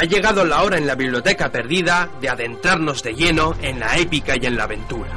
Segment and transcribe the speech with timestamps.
[0.00, 4.34] Ha llegado la hora en la biblioteca perdida de adentrarnos de lleno en la épica
[4.40, 5.10] y en la aventura.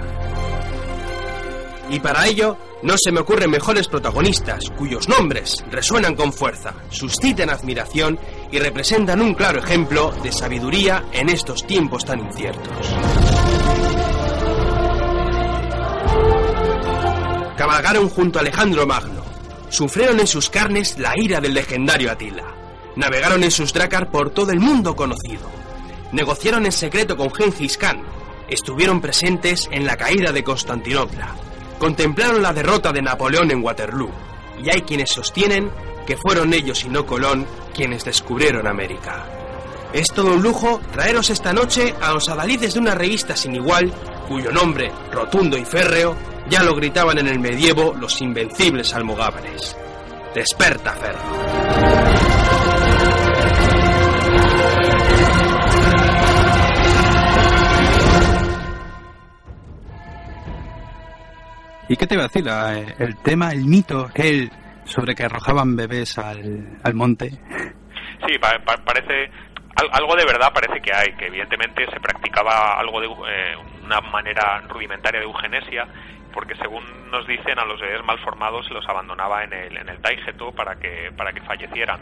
[1.87, 7.51] Y para ello, no se me ocurren mejores protagonistas cuyos nombres resuenan con fuerza, suscitan
[7.51, 8.19] admiración
[8.51, 12.95] y representan un claro ejemplo de sabiduría en estos tiempos tan inciertos.
[17.55, 19.23] Cabalgaron junto a Alejandro Magno,
[19.69, 22.60] sufrieron en sus carnes la ira del legendario Atila,
[22.95, 25.49] navegaron en sus drácar por todo el mundo conocido,
[26.11, 28.03] negociaron en secreto con Gengis Khan,
[28.47, 31.35] estuvieron presentes en la caída de Constantinopla,
[31.79, 34.11] contemplaron la derrota de Napoleón en Waterloo,
[34.63, 35.71] y hay quienes sostienen
[36.05, 39.25] que fueron ellos y no Colón quienes descubrieron América.
[39.93, 43.91] Es todo un lujo traeros esta noche a los adalides de una revista sin igual,
[44.27, 46.15] cuyo nombre, rotundo y férreo,
[46.49, 49.75] ya lo gritaban en el medievo los invencibles almogávares.
[50.33, 52.00] Desperta, Ferro.
[62.01, 62.43] Qué te iba a decir?
[62.43, 64.49] La- el tema, el mito, aquel
[64.85, 67.29] sobre que arrojaban bebés al, al monte.
[68.27, 69.29] Sí, pa- pa- parece
[69.75, 74.01] al- algo de verdad parece que hay, que evidentemente se practicaba algo de eh, una
[74.01, 75.85] manera rudimentaria de eugenesia,
[76.33, 79.89] porque según nos dicen a los bebés mal formados se los abandonaba en el en
[79.89, 81.99] el Taigeto para que para que fallecieran.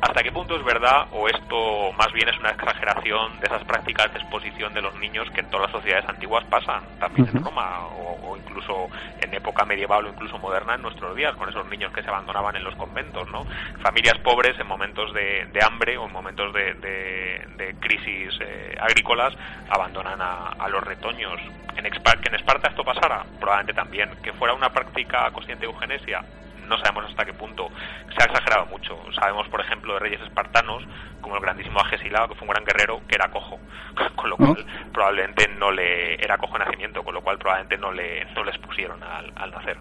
[0.00, 4.12] ¿Hasta qué punto es verdad o esto más bien es una exageración de esas prácticas
[4.12, 7.46] de exposición de los niños que en todas las sociedades antiguas pasan, también en Ujú.
[7.46, 8.88] Roma o, o incluso
[9.20, 12.54] en época medieval o incluso moderna en nuestros días, con esos niños que se abandonaban
[12.54, 13.44] en los conventos, ¿no?
[13.82, 18.76] Familias pobres en momentos de, de hambre o en momentos de, de- de crisis eh,
[18.80, 19.34] agrícolas
[19.68, 21.40] abandonan a, a los retoños.
[21.76, 24.10] En que en Esparta esto pasara, probablemente también.
[24.22, 26.24] Que fuera una práctica consciente de eugenesia,
[26.68, 27.68] no sabemos hasta qué punto.
[28.16, 28.96] Se ha exagerado mucho.
[29.18, 30.84] Sabemos, por ejemplo, de reyes espartanos,
[31.20, 33.58] como el grandísimo Agesilao, que fue un gran guerrero, que era cojo,
[34.16, 34.54] con lo ¿No?
[34.54, 38.44] cual probablemente no le era cojo de nacimiento, con lo cual probablemente no le no
[38.44, 39.78] les pusieron al, al nacer.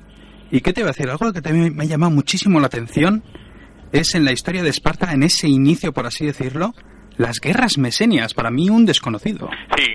[0.50, 1.09] ¿Y qué te iba a decir?
[1.09, 3.22] Algo que también me ha llamado muchísimo la atención
[3.91, 6.73] es en la historia de Esparta, en ese inicio, por así decirlo,
[7.17, 9.50] las guerras mesenias, para mí un desconocido.
[9.75, 9.85] Sí,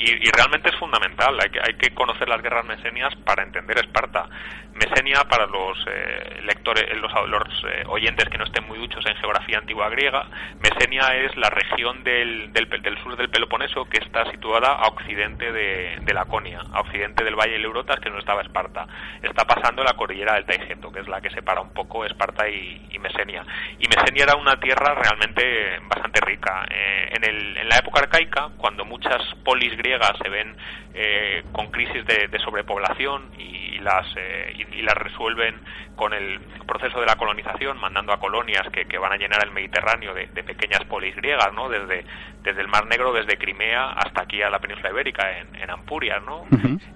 [0.00, 1.38] y, realmente es fundamental.
[1.40, 4.28] Hay que, hay que conocer las guerras mesenias para entender Esparta.
[4.72, 9.14] Mesenia, para los eh, lectores, los, los eh, oyentes que no estén muy duchos en
[9.16, 10.26] geografía antigua griega,
[10.62, 15.98] Mesenia es la región del, del, sur del Peloponeso que está situada a occidente de,
[16.00, 18.86] de Laconia, a occidente del valle de Eurotas, que donde estaba Esparta.
[19.22, 22.80] Está pasando la cordillera del Taigeto, que es la que separa un poco Esparta y,
[22.90, 23.44] y Mesenia.
[23.78, 26.66] Y Mesenia era una tierra realmente bastante rica.
[26.70, 29.89] Eh, en, el, en la época arcaica, cuando muchas polis griegas
[30.22, 30.56] se ven
[30.94, 35.56] eh, con crisis de, de sobrepoblación y las, eh, y, y las resuelven
[35.96, 39.50] con el proceso de la colonización, mandando a colonias que, que van a llenar el
[39.50, 41.68] Mediterráneo de, de pequeñas polis griegas, ¿no?
[41.68, 42.04] Desde,
[42.42, 46.22] desde el Mar Negro, desde Crimea hasta aquí a la península ibérica, en, en Ampurias,
[46.24, 46.46] ¿no?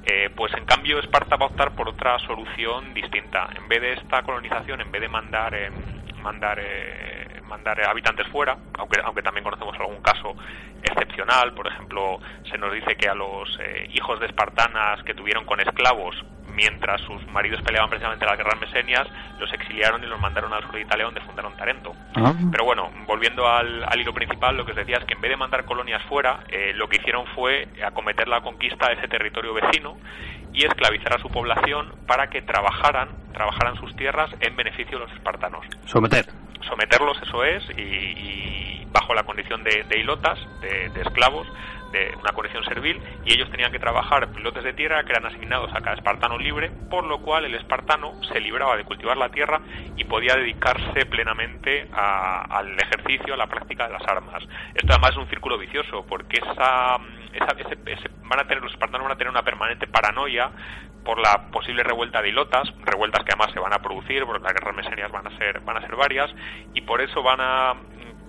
[0.06, 3.48] Eh, pues en cambio Esparta va a optar por otra solución distinta.
[3.54, 5.70] En vez de esta colonización, en vez de mandar eh,
[6.22, 10.34] mandar eh, mandar habitantes fuera, aunque aunque también conocemos algún caso
[10.82, 15.44] excepcional, por ejemplo, se nos dice que a los eh, hijos de espartanas que tuvieron
[15.44, 19.06] con esclavos mientras sus maridos peleaban precisamente las guerras mesenias,
[19.38, 21.94] los exiliaron y los mandaron al sur de Italia donde fundaron Tarento.
[22.14, 22.32] Ah.
[22.50, 25.30] Pero bueno, volviendo al, al hilo principal, lo que os decía es que en vez
[25.30, 29.54] de mandar colonias fuera, eh, lo que hicieron fue acometer la conquista de ese territorio
[29.54, 29.96] vecino
[30.52, 35.12] y esclavizar a su población para que trabajaran, trabajaran sus tierras en beneficio de los
[35.14, 35.66] espartanos.
[35.86, 36.43] Someter.
[36.68, 39.98] Someterlos, eso es, y, bajo la condición de, de
[40.60, 41.46] de, de esclavos,
[41.92, 45.70] de una condición servil, y ellos tenían que trabajar pilotes de tierra que eran asignados
[45.74, 49.60] a cada espartano libre, por lo cual el espartano se libraba de cultivar la tierra
[49.96, 54.42] y podía dedicarse plenamente a- al ejercicio, a la práctica de las armas.
[54.74, 56.96] Esto además es un círculo vicioso, porque esa,
[57.32, 60.50] esa- ese- ese- van a tener, los espartanos van a tener una permanente paranoia
[61.04, 64.54] por la posible revuelta de ilotas, revueltas que además se van a producir, porque las
[64.54, 66.34] guerras mesenias van a ser, van a ser varias,
[66.72, 67.74] y por eso van a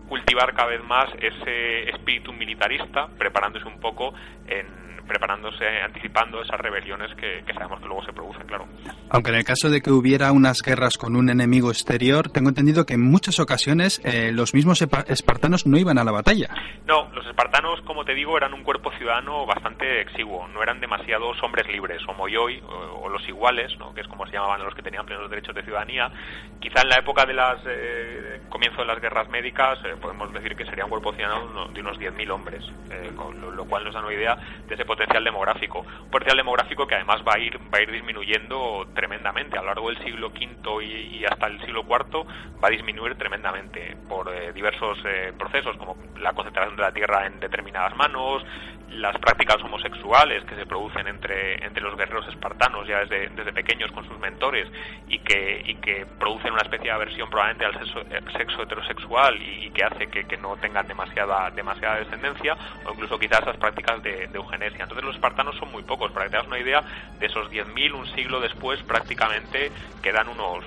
[0.08, 4.14] cultivar cada vez más ese espíritu militarista, preparándose un poco
[4.48, 8.68] en preparándose, anticipando esas rebeliones que, que sabemos que luego se producen, claro.
[9.10, 12.86] Aunque en el caso de que hubiera unas guerras con un enemigo exterior, tengo entendido
[12.86, 16.50] que en muchas ocasiones eh, los mismos espartanos no iban a la batalla.
[16.86, 20.48] No, los espartanos, como te digo, eran un cuerpo ciudadano bastante exiguo.
[20.48, 23.94] No eran demasiados hombres libres, o moyoi, o, o los iguales, ¿no?
[23.94, 26.12] que es como se llamaban los que tenían plenos derechos de ciudadanía.
[26.60, 30.56] Quizá en la época de las eh, comienzo de las guerras médicas eh, podemos decir
[30.56, 33.94] que sería un cuerpo ciudadano de unos 10.000 hombres, eh, con lo, lo cual nos
[33.94, 34.36] da una idea
[34.68, 35.80] de ese potencial demográfico.
[35.80, 39.58] Un potencial demográfico que además va a ir, va a ir disminuyendo tremendamente.
[39.58, 42.26] A lo largo del siglo V y, hasta el siglo IV
[42.64, 47.26] va a disminuir tremendamente por eh, diversos eh, procesos, como la concentración de la tierra
[47.26, 48.44] en determinadas manos,
[48.90, 53.92] las prácticas homosexuales que se producen entre, entre los guerreros espartanos ya desde, desde pequeños
[53.92, 54.68] con sus mentores
[55.08, 58.04] y que, y que producen una especie de aversión probablemente al sexo,
[58.38, 62.56] sexo heterosexual y, que hace que, que, no tengan demasiada, demasiada descendencia
[62.86, 64.85] o incluso quizás las prácticas de, eugenesia.
[64.86, 66.84] Entonces los espartanos son muy pocos, para que te hagas una idea,
[67.20, 69.72] de esos 10.000, un siglo después prácticamente
[70.02, 70.64] quedan unos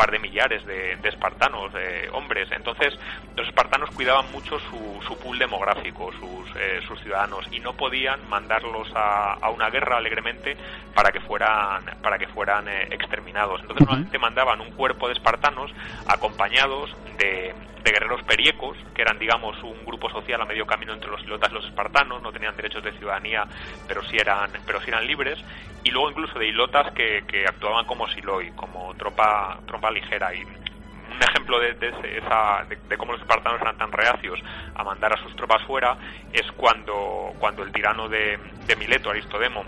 [0.00, 2.48] par de millares de, espartanos, de hombres.
[2.52, 2.98] Entonces,
[3.36, 8.26] los espartanos cuidaban mucho su, su pool demográfico, sus, eh, sus ciudadanos, y no podían
[8.30, 10.56] mandarlos a, a, una guerra alegremente
[10.94, 13.60] para que fueran, para que fueran eh, exterminados.
[13.60, 15.70] Entonces, normalmente mandaban un cuerpo de espartanos
[16.06, 21.10] acompañados de, de guerreros periecos, que eran, digamos, un grupo social a medio camino entre
[21.10, 23.46] los ilotas y los espartanos, no tenían derechos de ciudadanía,
[23.88, 25.38] pero sí eran, pero sí eran libres,
[25.84, 30.34] y luego incluso de ilotas que, que actuaban como siloi, como tropa, tropa ligera.
[30.34, 34.40] Y un ejemplo de, de, esa, de, cómo los espartanos eran tan reacios
[34.74, 35.96] a mandar a sus tropas fuera
[36.32, 39.64] es cuando, cuando el tirano de, de Mileto, Aristodemo,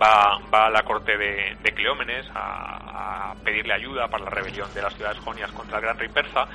[0.00, 4.72] va, va a la corte de, de Cleómenes a, a, pedirle ayuda para la rebelión
[4.74, 6.46] de las ciudades jonias contra el gran rey persa,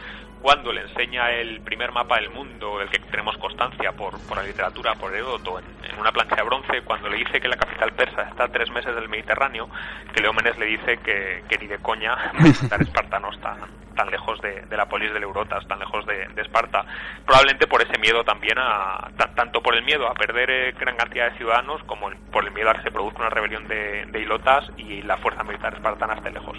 [0.41, 4.43] cuando le enseña el primer mapa del mundo, el que tenemos constancia por, por la
[4.43, 7.91] literatura, por Heródoto, en, en, una plancha de bronce, cuando le dice que la capital
[7.93, 9.69] persa está a tres meses del Mediterráneo,
[10.13, 12.15] Cleómenes le dice que, que ni de coña
[12.45, 13.59] estar espartanos tan,
[13.99, 16.85] tan lejos de, de, la polis de Eurotas, tan lejos de, de, Esparta,
[17.25, 21.29] probablemente por ese miedo también, a, tanto por el miedo a perder eh, gran cantidad
[21.29, 24.63] de ciudadanos como por el miedo a que se produzca una rebelión de, de Ilotas
[24.77, 26.57] y la fuerza militar espartana esté lejos.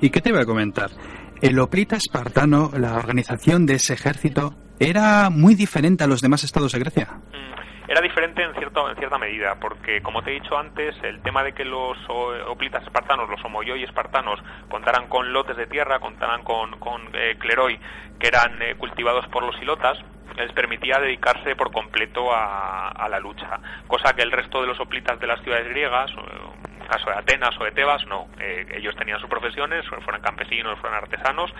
[0.00, 0.90] ¿Y qué te voy a comentar?
[1.40, 6.72] El hoplita espartano, la organización de ese ejército, era muy diferente a los demás estados
[6.72, 7.06] de Grecia.
[7.32, 7.59] Mm
[7.90, 11.42] era diferente en, cierto, en cierta medida, porque como te he dicho antes, el tema
[11.42, 11.98] de que los
[12.46, 14.38] hoplitas espartanos, los homoyoi espartanos,
[14.68, 17.80] contaran con lotes de tierra, contaran con, con eh, cleroi
[18.20, 19.98] que eran eh, cultivados por los ilotas,
[20.36, 23.58] les permitía dedicarse por completo a, a, la lucha,
[23.88, 26.12] cosa que el resto de los hoplitas de las ciudades griegas,
[26.90, 28.28] caso de Atenas o de Tebas, no.
[28.38, 31.52] Eh, ellos tenían sus profesiones, fueran campesinos, fueran artesanos,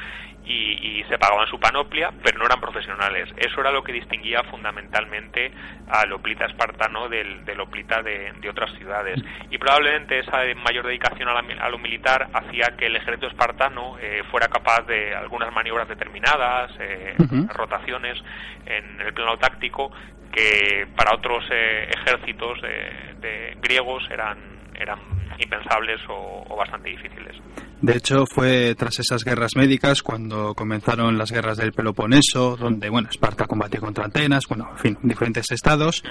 [0.44, 3.28] y, y, se pagaban su panoplia, pero no eran profesionales.
[3.36, 5.52] Eso era lo que distinguía fundamentalmente
[5.88, 9.20] al oplita espartano del, del oplita de, de, otras ciudades.
[9.50, 13.96] Y probablemente esa mayor dedicación a, la, a lo militar hacía que el ejército espartano
[14.00, 17.48] eh, fuera capaz de algunas maniobras determinadas, eh, uh -huh.
[17.52, 18.18] rotaciones
[18.66, 19.92] en el plano táctico,
[20.32, 24.38] que para otros eh, ejércitos de griegos eran,
[24.74, 27.36] eran impensables o, bastante difíciles.
[27.80, 33.08] De hecho, fue tras esas guerras médicas cuando comenzaron las guerras del Peloponeso, donde, bueno,
[33.08, 36.02] Esparta combatió contra Atenas, bueno, en fin, diferentes estados.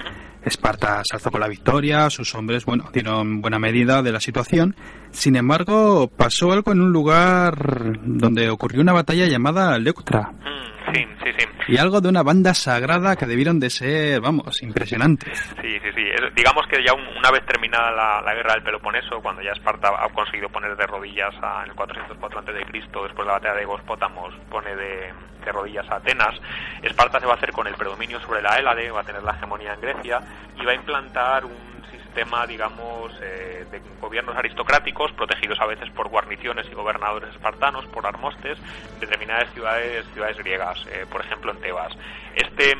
[0.44, 4.74] Esparta se alzó con la victoria, sus hombres, bueno, dieron buena medida de la situación.
[5.10, 10.32] Sin embargo, pasó algo en un lugar donde ocurrió una batalla llamada Leuctra.
[10.32, 11.46] Mm, sí, sí, sí.
[11.68, 15.38] Y algo de una banda sagrada que debieron de ser, vamos, impresionantes.
[15.60, 16.02] Sí, sí, sí.
[16.02, 19.52] Es, digamos que ya un, una vez terminada la, la, guerra del Peloponeso, cuando ya
[19.52, 23.54] Esparta ha conseguido poner de rodillas a, en el 404 a.C., después de la batalla
[23.54, 25.12] de Gospótamos, pone de,
[25.44, 26.34] de, rodillas a Atenas,
[26.82, 29.32] Esparta se va a hacer con el predominio sobre la Hélade, va a tener la
[29.32, 30.20] hegemonía en Grecia
[30.60, 36.08] y va a implantar un sistema, digamos, eh, de gobiernos aristocráticos, protegidos a veces por
[36.08, 38.58] guarniciones y gobernadores espartanos, por armostes,
[38.98, 41.96] de determinadas ciudades, ciudades griegas, eh, por ejemplo en Tebas.
[42.34, 42.76] Este,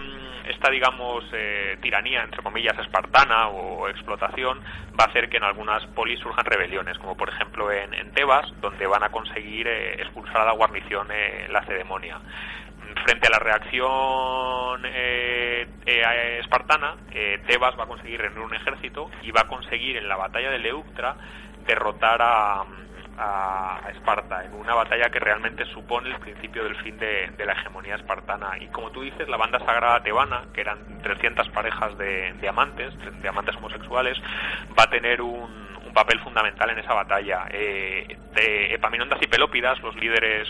[0.49, 4.61] esta, digamos, eh, tiranía, entre comillas, espartana o, explotación,
[4.99, 8.52] va a hacer que en algunas polis surjan rebeliones, como por ejemplo en, en Tebas,
[8.61, 12.19] donde van a conseguir expulsar a la guarnición eh, lacedemonia
[13.04, 19.11] frente a la reacción eh, eh, espartana, eh, Tebas va a conseguir reunir un ejército
[19.23, 21.16] y va a conseguir en la batalla de Leuctra
[21.66, 22.64] derrotar a,
[23.18, 27.97] a, Esparta en una batalla que realmente supone el principio del fin de, la hegemonía
[27.97, 28.59] espartana.
[28.59, 32.94] Y como tú dices, la banda sagrada tebana, que eran 300 parejas de, de amantes,
[33.20, 34.18] de amantes homosexuales,
[34.78, 37.47] va a tener un, un papel fundamental en esa batalla.
[37.50, 40.49] Eh, de Epaminondas y Pelópidas, los líderes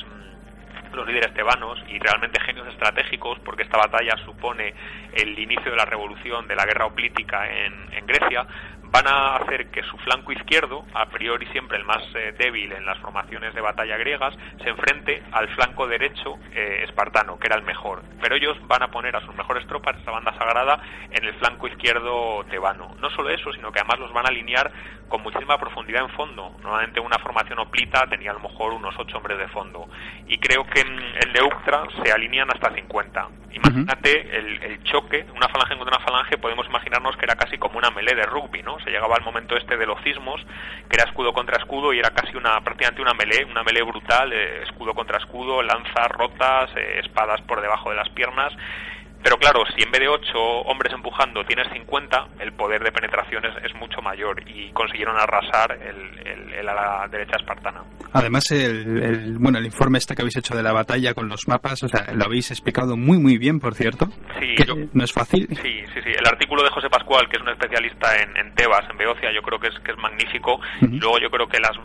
[0.92, 4.74] los líderes tebanos y realmente genios estratégicos porque esta batalla supone
[5.12, 8.46] el inicio de la revolución de la guerra oplítica en, en Grecia
[8.90, 12.84] van a hacer que su flanco izquierdo, a priori siempre el más eh, débil en
[12.84, 17.62] las formaciones de batalla griegas, se enfrente al flanco derecho eh, espartano, que era el
[17.62, 18.02] mejor.
[18.20, 20.80] Pero ellos van a poner a sus mejores tropas, esta banda sagrada,
[21.10, 22.94] en el flanco izquierdo tebano.
[23.00, 24.72] No solo eso, sino que además los van a alinear
[25.08, 26.56] con muchísima profundidad en fondo.
[26.62, 29.88] Normalmente una formación oplita tenía a lo mejor unos ocho hombres de fondo.
[30.26, 33.28] Y creo que en el de Uctra se alinean hasta 50.
[33.52, 37.78] Imagínate el, el, choque, una falange contra una falange, podemos imaginarnos que era casi como
[37.78, 38.78] una melee de rugby, ¿no?
[38.84, 40.44] Se llegaba al momento este de los cismos,
[40.88, 44.32] que era escudo contra escudo y era casi una prácticamente una melee, una melee brutal,
[44.32, 48.52] eh, escudo contra escudo, lanzas rotas, eh, espadas por debajo de las piernas
[49.22, 53.44] pero claro, si en vez de 8 hombres empujando tienes 50, el poder de penetración
[53.44, 57.82] es, mucho mayor y consiguieron arrasar el, el, a la derecha espartana.
[58.12, 61.82] Además, el, bueno, el informe este que habéis hecho de la batalla con los mapas,
[61.82, 64.06] o sea, lo habéis explicado muy, muy bien, por cierto.
[64.38, 64.54] Sí,
[64.92, 65.48] no es fácil.
[65.50, 66.10] Sí, sí, sí.
[66.10, 69.42] El artículo de José Pascual, que es un especialista en, en Tebas, en Beocia, yo
[69.42, 70.60] creo que es, que es magnífico.
[70.82, 71.76] y luego yo creo que las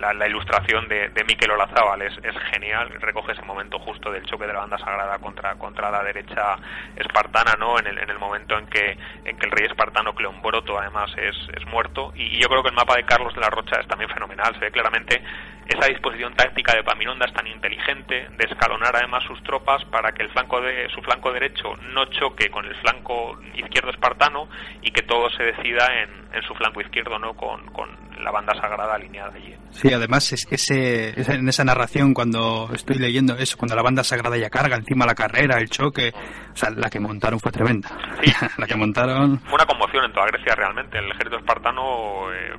[0.00, 2.14] la, ilustración de, de Miquel Olazábal es,
[2.52, 6.56] genial, recoge ese momento justo del choque de la banda sagrada contra, contra la derecha
[6.96, 7.78] espartana, ¿no?
[7.78, 11.36] En el, en el momento en que, en que el rey espartano Cleombroto además es,
[11.54, 12.12] es muerto.
[12.16, 14.54] Y, y, yo creo que el mapa de Carlos de la Rocha es también fenomenal,
[14.54, 15.22] se ve claramente
[15.66, 20.30] esa disposición táctica de Paminondas tan inteligente de escalonar además sus tropas para que el
[20.30, 24.48] flanco de su flanco derecho no choque con el flanco izquierdo espartano
[24.82, 27.34] y que todo se decida en, en su flanco izquierdo, ¿no?
[27.34, 27.88] Con, con
[28.22, 29.54] la banda sagrada alineada allí.
[29.70, 34.04] Sí, además es que ese, en esa narración cuando estoy leyendo eso, cuando la banda
[34.04, 36.12] sagrada ya carga encima la carrera, el choque,
[36.52, 37.88] o sea, la que montaron fue tremenda.
[38.22, 39.38] Sí, la que montaron.
[39.40, 40.98] Fue una conmoción en toda Grecia realmente.
[40.98, 42.54] El ejército espartano eh,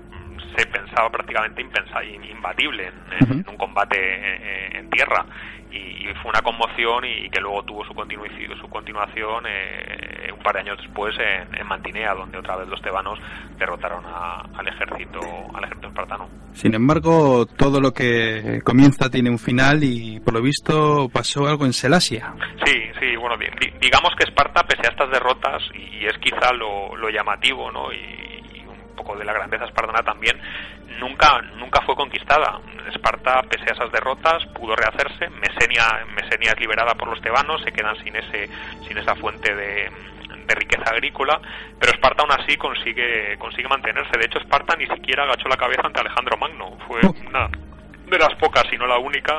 [0.55, 5.25] se pensaba prácticamente impensa, imbatible en, un combate eh, en tierra
[5.71, 10.55] y, fue una conmoción y que luego tuvo su, continuación, su continuación eh, un par
[10.55, 13.17] de años después en, Mantinea, donde otra vez los tebanos
[13.57, 15.19] derrotaron al ejército
[15.53, 16.29] al ejército espartano.
[16.51, 21.65] Sin embargo, todo lo que comienza tiene un final y por lo visto pasó algo
[21.65, 22.33] en Selasia.
[22.65, 23.35] Sí, sí, bueno,
[23.79, 27.91] digamos que Esparta, pese a estas derrotas, y es quizá lo, lo llamativo, ¿no?
[27.93, 28.30] Y,
[29.01, 30.39] poco de la grandeza espartana también,
[30.99, 32.59] nunca, nunca fue conquistada.
[32.89, 35.29] Esparta, pese a esas derrotas, pudo rehacerse.
[35.29, 38.47] Mesenia, Mesenia es liberada por los tebanos, se quedan sin, ese,
[38.87, 39.89] sin esa fuente de,
[40.45, 41.39] de riqueza agrícola,
[41.79, 44.17] pero Esparta aún así consigue, consigue mantenerse.
[44.17, 46.77] De hecho, Esparta ni siquiera agachó la cabeza ante Alejandro Magno.
[46.87, 47.13] Fue oh.
[47.27, 47.49] una
[48.07, 49.33] de las pocas, si no la única,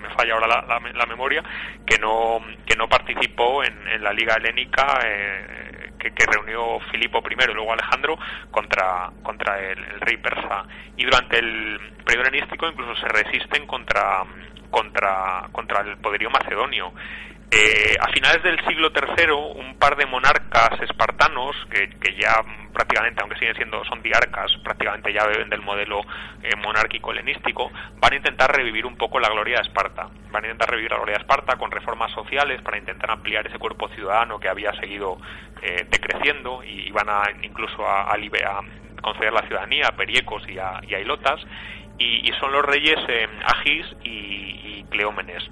[0.00, 1.42] me falla ahora la, la, memoria,
[1.86, 5.00] que no, que no participó en, en la Liga Helénica.
[5.04, 8.18] Eh, que, reunió Filipo I y luego Alejandro
[8.50, 10.64] contra, contra el, rey persa.
[10.96, 14.24] Y durante el periodo helenístico incluso se resisten contra,
[14.70, 16.92] contra, contra el poderío macedonio.
[17.50, 21.88] Eh, a finales del siglo III, un par de monarcas espartanos, que,
[22.20, 26.00] ya prácticamente, aunque siguen siendo, son diarcas, prácticamente ya beben del modelo
[26.42, 30.08] eh, monárquico helenístico, van a intentar revivir un poco la gloria de Esparta.
[30.30, 33.58] Van a intentar revivir la gloria de Esparta con reformas sociales para intentar ampliar ese
[33.58, 35.16] cuerpo ciudadano que había seguido
[35.62, 38.14] eh, decreciendo y, van a incluso a,
[39.00, 41.40] conceder la ciudadanía a periecos y a, y ilotas.
[41.98, 42.98] Y, son los reyes
[43.44, 45.42] Agis y, Cleómenes.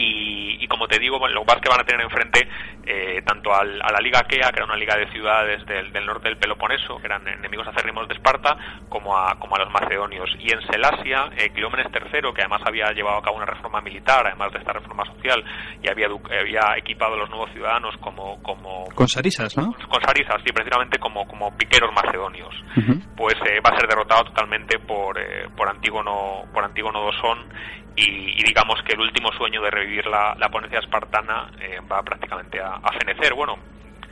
[0.00, 2.48] Y, como te digo, lo más que van a tener enfrente
[2.86, 6.38] eh, tanto a la Liga Aquea, que era una liga de ciudades del, norte del
[6.38, 8.56] Peloponeso, que eran enemigos acérrimos de Esparta,
[8.88, 10.30] como a, como a los macedonios.
[10.38, 14.26] Y en Selasia, eh, Cleómenes III, que además había llevado a cabo una reforma militar,
[14.26, 15.42] además de esta reforma social,
[15.82, 18.42] y había, había equipado a los nuevos ciudadanos como...
[18.42, 19.72] como con sarisas, ¿no?
[19.88, 22.54] Con sarisas, sí, precisamente como, como piqueros macedonios.
[23.16, 27.48] Pues eh, va a ser derrotado totalmente por, eh, por Antígono por Antígono Dosón
[27.98, 32.60] y, digamos que el último sueño de revivir la, la ponencia espartana eh, va prácticamente
[32.60, 33.34] a, a, fenecer.
[33.34, 33.58] Bueno,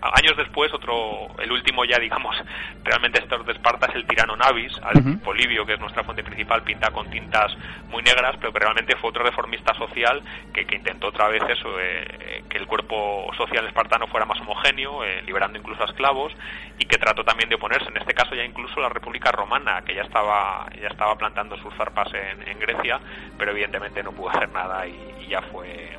[0.00, 2.36] años después, otro, el último ya, digamos,
[2.84, 6.62] realmente estos de Esparta es el tirano Navis, al Polibio, que es nuestra fuente principal,
[6.62, 7.56] pinta con tintas
[7.88, 10.22] muy negras, pero que realmente fue otro reformista social
[10.52, 15.04] que, que intentó otra vez eso, eh, que el cuerpo social espartano fuera más homogéneo,
[15.04, 16.32] eh, liberando incluso a esclavos,
[16.78, 19.94] y que trató también de oponerse, en este caso ya incluso la República Romana, que
[19.94, 23.00] ya estaba, ya estaba plantando sus zarpas en, en Grecia,
[23.38, 25.96] pero evidentemente no pudo hacer nada y ya fue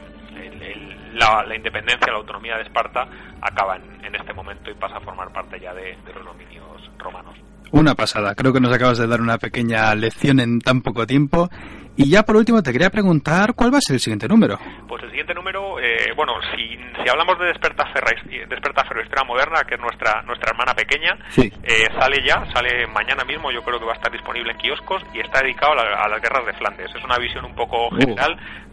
[1.14, 3.08] la, independencia, la autonomía de Esparta
[3.42, 7.36] acaba en, este momento y pasa a formar parte ya de, los dominios romanos.
[7.72, 11.50] Una pasada, creo que nos acabas de dar una pequeña lección en tan poco tiempo
[11.98, 14.58] Y ya por último te quería preguntar cuál va a ser el siguiente número.
[14.88, 19.82] Pues el siguiente número, eh, bueno, si, si hablamos de Despertaferro, Historia Moderna, que es
[19.82, 23.96] nuestra nuestra hermana pequeña, eh, sale ya, sale mañana mismo, yo creo que va a
[23.96, 26.94] estar disponible en kioscos y está dedicado a, las guerras de Flandes.
[26.96, 28.16] Es una visión un poco uh.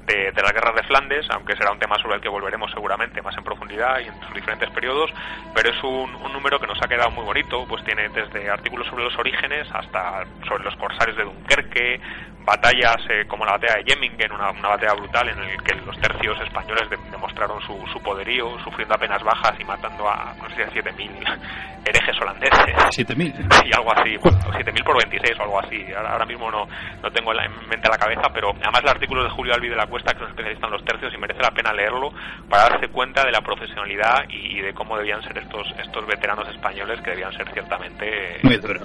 [0.07, 3.23] General de, las guerras de Flandes, aunque será un tema sobre el que volveremos seguramente
[3.23, 5.11] más en profundidad y en sus diferentes periodos,
[5.55, 8.87] pero es un, un número que nos ha quedado muy bonito, pues tiene desde artículos
[8.89, 12.01] sobre los orígenes hasta sobre los corsarios de Dunkerque,
[12.45, 15.99] batallas eh, como la batalla de Jemmingen, una, una, batalla brutal en la que los
[15.99, 21.39] tercios españoles demostraron su, su, poderío, sufriendo apenas bajas y matando a, no sé, 7.000
[21.87, 23.07] herejes holandeses.
[23.07, 23.67] ¿7.000?
[23.67, 25.87] Y algo así, bueno, 7.000 por 26 o algo así.
[25.95, 26.67] Ahora, mismo no,
[27.03, 29.87] no tengo en mente la cabeza, pero además el artículo de Julio Albi de la
[29.95, 32.13] Cuesta, que es un especialista en los tercios, y merece la pena leerlo
[32.51, 37.01] para darse cuenta de la profesionalidad y, de cómo debían ser estos estos veteranos españoles
[37.03, 38.41] que debían ser ciertamente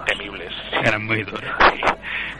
[0.05, 0.53] temibles.
[0.71, 1.41] Eran muy duros.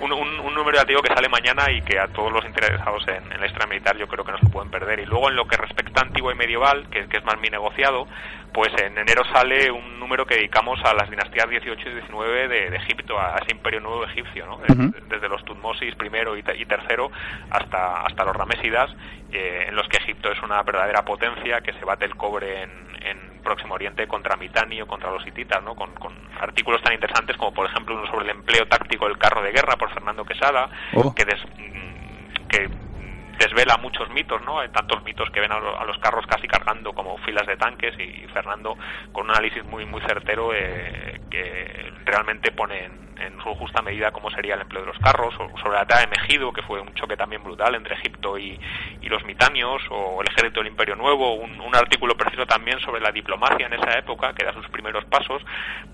[0.02, 3.32] Un, un, un número, digo, que sale mañana y que a todos los interesados en,
[3.32, 5.00] en la extra militar yo creo que no se pueden perder.
[5.00, 7.50] Y luego en lo que respecta a antiguo y medieval, que, que es más mi
[7.50, 8.08] negociado,
[8.54, 12.76] pues en enero sale un número que dedicamos a las dinastías 18 y 19 de,
[12.76, 14.60] Egipto, a ese imperio nuevo egipcio, ¿no?
[15.08, 17.12] desde los Tutmosis primero y, tercero
[17.50, 18.36] hasta, hasta los
[19.32, 22.80] Eh, en los que Egipto es una verdadera potencia que se bate el cobre en,
[23.44, 25.74] Próximo Oriente contra Mitani o contra los hititas, ¿no?
[25.74, 25.89] Con,
[26.39, 29.75] artículos tan interesantes como por ejemplo uno sobre el empleo táctico del carro de guerra
[29.75, 31.16] por Fernando Quesada, oh.
[31.16, 32.70] que, mm, que
[33.39, 34.60] desvela muchos mitos, ¿no?
[34.60, 38.27] Hay tantos mitos que ven a, los carros casi cargando como filas de tanques y,
[38.34, 38.77] Fernando
[39.12, 44.29] con un análisis muy muy certero eh, que realmente pone en, su justa medida cómo
[44.31, 46.93] sería el empleo de los carros, o sobre la batalla de Mejido, que fue un
[46.93, 48.60] choque también brutal entre Egipto y,
[49.10, 53.65] los mitanios, o el ejército del Imperio Nuevo, un, artículo preciso también sobre la diplomacia
[53.65, 55.41] en esa época, que da sus primeros pasos,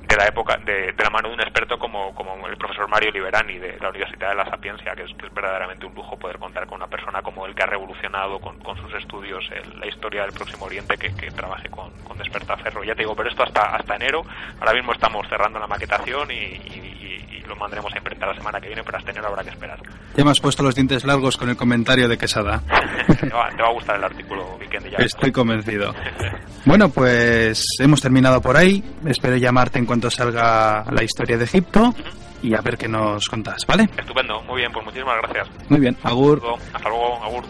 [0.01, 3.57] de la época de, la mano de un experto como, como el profesor Mario Liberani
[3.57, 6.65] de la Universidad de la Sapiencia, que es, que es verdaderamente un lujo poder contar
[6.65, 9.43] con una persona como como el que ha revolucionado con, sus estudios
[9.77, 12.83] la historia del Próximo Oriente que, que trabaje con, con Despertaferro.
[12.83, 14.23] Ya te digo, pero esto hasta, hasta enero.
[14.59, 16.85] Ahora mismo estamos cerrando la maquetación y,
[17.45, 19.77] lo mandaremos a imprentar la semana que viene, pero hasta enero habrá que esperar.
[20.17, 22.63] Ya me has puesto los dientes largos con el comentario de Quesada.
[23.19, 24.89] te, va, a gustar el artículo, Weekend.
[24.89, 25.93] Ya Estoy convencido.
[26.65, 28.83] bueno, pues hemos terminado por ahí.
[29.05, 31.93] Espero llamarte en cuanto salga la historia de Egipto
[32.41, 33.89] y a ver qué nos contás, ¿vale?
[33.97, 35.47] Estupendo, muy bien, pues muchísimas gracias.
[35.69, 36.41] Muy bien, Agur.
[36.73, 37.43] Hasta luego, Agur.